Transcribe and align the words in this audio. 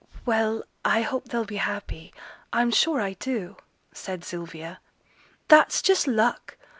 'Well, 0.25 0.63
I 0.83 1.03
hope 1.03 1.25
they'll 1.27 1.45
be 1.45 1.57
happy; 1.57 2.11
I'm 2.51 2.71
sure 2.71 2.99
I 3.01 3.13
do!' 3.13 3.57
said 3.93 4.23
Sylvia. 4.23 4.79
'That's 5.47 5.79
just 5.83 6.07
luck. 6.07 6.57